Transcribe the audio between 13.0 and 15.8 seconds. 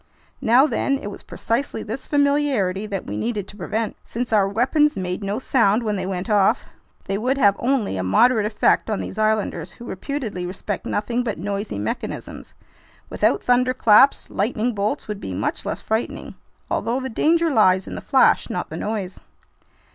Without thunderclaps, lightning bolts would be much